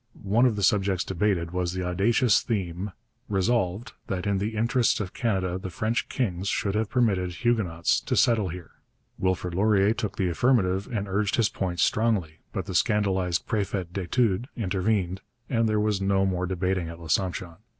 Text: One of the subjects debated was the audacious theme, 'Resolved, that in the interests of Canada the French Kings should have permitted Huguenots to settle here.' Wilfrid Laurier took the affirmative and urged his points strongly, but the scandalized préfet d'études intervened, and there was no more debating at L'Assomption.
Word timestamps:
One 0.23 0.47
of 0.47 0.55
the 0.55 0.63
subjects 0.63 1.03
debated 1.03 1.51
was 1.51 1.73
the 1.73 1.83
audacious 1.83 2.41
theme, 2.41 2.89
'Resolved, 3.29 3.93
that 4.07 4.25
in 4.25 4.39
the 4.39 4.55
interests 4.55 4.99
of 4.99 5.13
Canada 5.13 5.59
the 5.59 5.69
French 5.69 6.09
Kings 6.09 6.47
should 6.47 6.73
have 6.73 6.89
permitted 6.89 7.29
Huguenots 7.35 8.01
to 8.05 8.15
settle 8.15 8.49
here.' 8.49 8.71
Wilfrid 9.19 9.53
Laurier 9.53 9.93
took 9.93 10.15
the 10.15 10.27
affirmative 10.29 10.87
and 10.91 11.07
urged 11.07 11.35
his 11.35 11.49
points 11.49 11.83
strongly, 11.83 12.39
but 12.51 12.65
the 12.65 12.73
scandalized 12.73 13.45
préfet 13.45 13.89
d'études 13.93 14.47
intervened, 14.57 15.21
and 15.51 15.69
there 15.69 15.79
was 15.79 16.01
no 16.01 16.25
more 16.25 16.47
debating 16.47 16.89
at 16.89 16.99
L'Assomption. 16.99 17.57